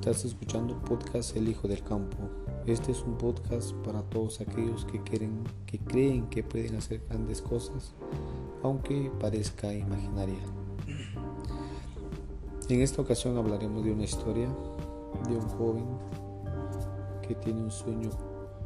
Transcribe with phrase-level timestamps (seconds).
[0.00, 2.16] Estás escuchando podcast El Hijo del Campo.
[2.64, 7.42] Este es un podcast para todos aquellos que quieren, que creen que pueden hacer grandes
[7.42, 7.92] cosas,
[8.62, 10.38] aunque parezca imaginaria.
[12.70, 14.48] En esta ocasión hablaremos de una historia
[15.28, 15.84] de un joven
[17.20, 18.08] que tiene un sueño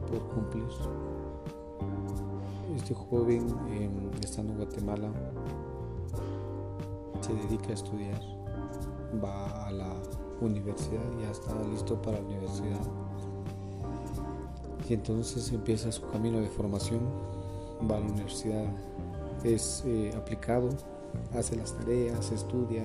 [0.06, 0.68] por cumplir.
[2.76, 3.48] Este joven,
[4.22, 5.10] estando en Guatemala,
[7.20, 8.20] se dedica a estudiar,
[9.20, 10.13] va a la
[10.46, 12.80] universidad, ya está listo para la universidad.
[14.88, 17.00] Y entonces empieza su camino de formación,
[17.90, 18.66] va a la universidad,
[19.42, 20.70] es eh, aplicado,
[21.34, 22.84] hace las tareas, estudia,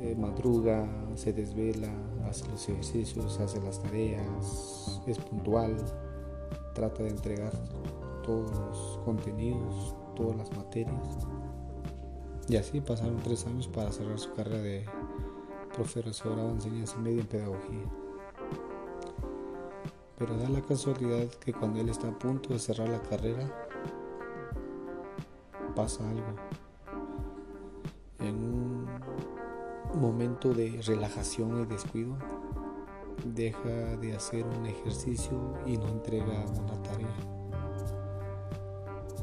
[0.00, 1.90] eh, madruga, se desvela,
[2.28, 5.76] hace los ejercicios, hace las tareas, es puntual,
[6.74, 7.52] trata de entregar
[8.22, 11.18] todos los contenidos, todas las materias.
[12.48, 14.84] Y así pasaron tres años para cerrar su carrera de
[15.76, 17.84] profesorado de enseñanza media en pedagogía.
[20.18, 23.46] Pero da la casualidad que cuando él está a punto de cerrar la carrera,
[25.74, 26.34] pasa algo.
[28.18, 28.86] En un
[30.00, 32.16] momento de relajación y descuido,
[33.26, 37.14] deja de hacer un ejercicio y no entrega una tarea.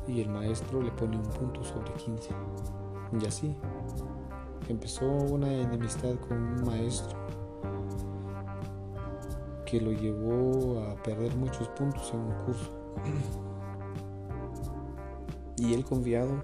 [0.08, 2.30] Y el maestro le pone un punto sobre 15.
[3.20, 3.56] Y así
[4.69, 7.17] empezó una enemistad con un maestro
[9.66, 12.72] que lo llevó a perder muchos puntos en un curso.
[15.58, 16.44] Y él confiado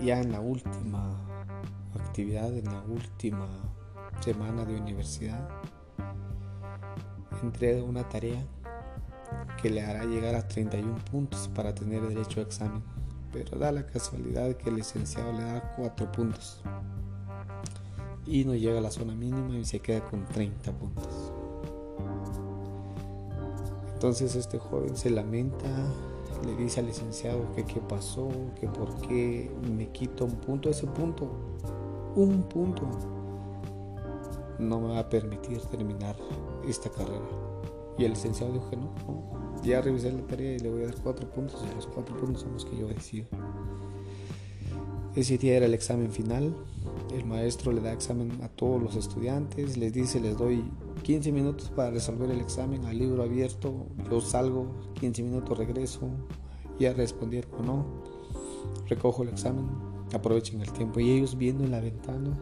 [0.00, 1.10] ya en la última
[1.94, 3.46] actividad, en la última
[4.20, 5.48] semana de universidad,
[7.42, 8.42] entrega una tarea
[9.60, 12.82] que le hará llegar a 31 puntos para tener derecho a examen
[13.32, 16.60] pero da la casualidad que el licenciado le da 4 puntos
[18.26, 21.32] y no llega a la zona mínima y se queda con 30 puntos.
[23.94, 25.66] Entonces este joven se lamenta,
[26.44, 28.28] le dice al licenciado que qué pasó,
[28.60, 31.28] que por qué me quita un punto, ese punto,
[32.14, 32.82] un punto,
[34.58, 36.16] no me va a permitir terminar
[36.66, 37.26] esta carrera.
[37.96, 38.92] Y el licenciado dijo que no,
[39.68, 42.42] ya revisé la tarea y le voy a dar cuatro puntos y los cuatro puntos
[42.42, 43.26] son los que yo decido.
[45.14, 46.54] Ese día era el examen final.
[47.12, 50.64] El maestro le da examen a todos los estudiantes, les dice, les doy
[51.02, 54.66] 15 minutos para resolver el examen al libro abierto, yo salgo,
[55.00, 56.08] 15 minutos regreso,
[56.78, 57.86] ya respondieron o no,
[58.88, 59.66] recojo el examen,
[60.12, 62.38] aprovechen el tiempo y ellos viendo en la ventana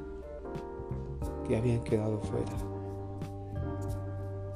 [1.47, 2.76] que habían quedado fuera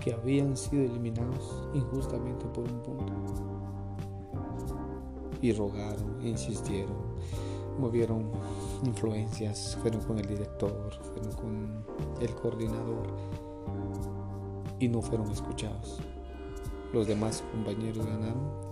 [0.00, 3.12] que habían sido eliminados injustamente por un punto.
[5.42, 6.96] Y rogaron, insistieron,
[7.78, 8.30] movieron
[8.84, 11.84] influencias, fueron con el director, fueron con
[12.20, 13.06] el coordinador
[14.78, 16.00] y no fueron escuchados.
[16.92, 18.70] Los demás compañeros ganaron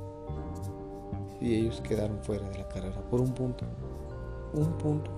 [1.41, 3.65] y ellos quedaron fuera de la carrera por un punto.
[4.55, 5.18] Un punto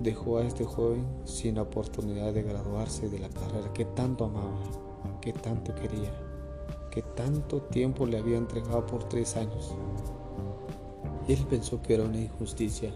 [0.00, 4.58] dejó a este joven sin oportunidad de graduarse de la carrera que tanto amaba,
[5.20, 6.10] que tanto quería,
[6.90, 9.74] que tanto tiempo le había entregado por tres años.
[11.28, 12.92] Él pensó que era una injusticia.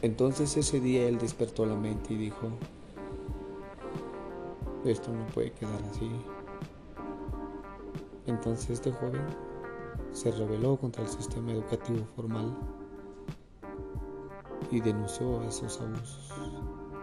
[0.00, 2.48] Entonces ese día él despertó la mente y dijo,
[4.84, 6.08] esto no puede quedar así.
[8.26, 9.26] Entonces este joven
[10.12, 12.56] se rebeló contra el sistema educativo formal
[14.70, 16.32] y denunció esos abusos.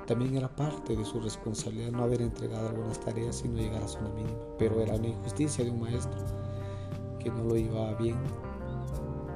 [0.05, 3.87] También era parte de su responsabilidad no haber entregado algunas tareas y no llegar a
[3.87, 6.19] zona mínima, pero era una injusticia de un maestro
[7.19, 8.17] que no lo llevaba bien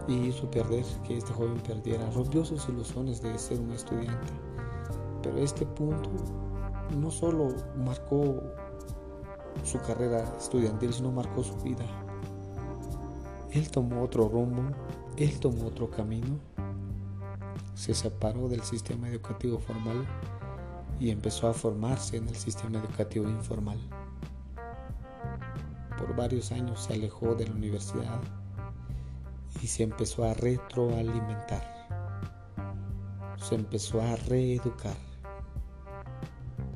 [0.07, 4.33] y hizo perder, que este joven perdiera, rompió sus ilusiones de ser un estudiante.
[5.21, 6.09] Pero este punto
[6.97, 8.41] no solo marcó
[9.63, 11.85] su carrera estudiantil, sino marcó su vida.
[13.51, 14.63] Él tomó otro rumbo,
[15.17, 16.39] él tomó otro camino
[17.77, 20.03] se separó del sistema educativo formal
[20.99, 23.77] y empezó a formarse en el sistema educativo informal.
[25.95, 28.19] Por varios años se alejó de la universidad
[29.61, 31.63] y se empezó a retroalimentar.
[33.37, 34.97] Se empezó a reeducar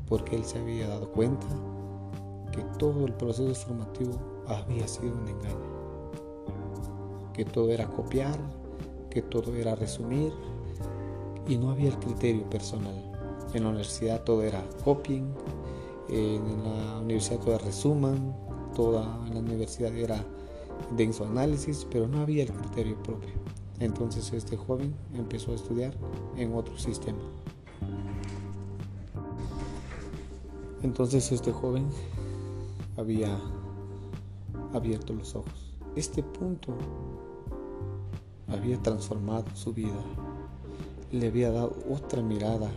[0.07, 1.47] porque él se había dado cuenta
[2.51, 6.11] que todo el proceso formativo había sido un engaño,
[7.33, 8.37] que todo era copiar,
[9.09, 10.31] que todo era resumir,
[11.47, 12.95] y no había el criterio personal.
[13.53, 15.33] En la universidad todo era copying,
[16.09, 18.35] en la universidad todo era resuman,
[18.75, 20.23] toda en la universidad era
[20.95, 23.33] denso análisis, pero no había el criterio propio.
[23.79, 25.93] Entonces este joven empezó a estudiar
[26.37, 27.19] en otro sistema.
[30.83, 31.87] Entonces este joven
[32.97, 33.39] había
[34.73, 35.73] abierto los ojos.
[35.95, 36.73] Este punto
[38.47, 40.03] había transformado su vida.
[41.11, 42.69] Le había dado otra mirada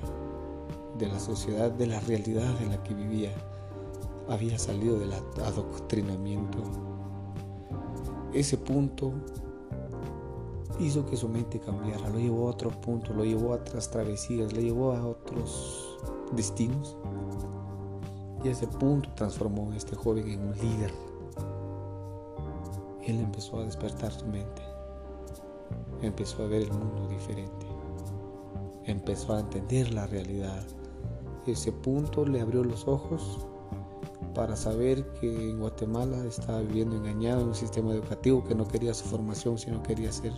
[0.98, 3.32] de la sociedad, de la realidad en la que vivía.
[4.28, 6.58] Había salido del adoctrinamiento.
[8.32, 9.12] Ese punto
[10.80, 14.52] hizo que su mente cambiara, lo llevó a otro punto, lo llevó a otras travesías,
[14.52, 15.98] lo llevó a otros
[16.32, 16.96] destinos.
[18.42, 20.92] Y ese punto transformó a este joven en un líder.
[23.06, 24.62] Él empezó a despertar su mente.
[26.02, 27.63] Empezó a ver el mundo diferente.
[28.86, 30.64] Empezó a entender la realidad.
[31.46, 33.46] Ese punto le abrió los ojos
[34.34, 38.92] para saber que en Guatemala estaba viviendo engañado en un sistema educativo que no quería
[38.92, 40.32] su formación, sino quería ser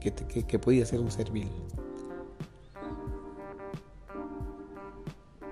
[0.00, 1.48] que, podía ser un servil.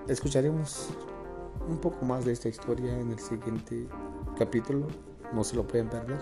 [0.07, 0.89] Escucharemos
[1.67, 3.87] un poco más de esta historia en el siguiente
[4.37, 4.87] capítulo,
[5.33, 6.19] no se lo pueden perder.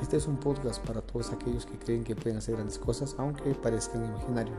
[0.00, 3.54] Este es un podcast para todos aquellos que creen que pueden hacer grandes cosas, aunque
[3.54, 4.58] parezcan imaginarios.